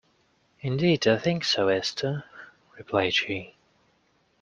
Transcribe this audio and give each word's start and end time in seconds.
"Indeed, 0.61 1.07
I 1.07 1.19
think 1.19 1.45
so, 1.45 1.67
Esther," 1.67 2.23
replied 2.75 3.13
she. 3.13 3.53